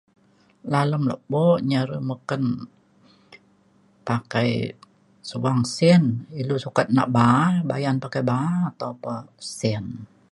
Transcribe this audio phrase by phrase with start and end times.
[0.73, 2.43] Lalem lepo nye are meken,
[4.07, 4.51] pakai
[5.29, 6.03] subang sin
[6.39, 9.19] ilou, ukat nak ba'a bayan, bayan pakai ba'a pakai
[9.57, 9.85] sin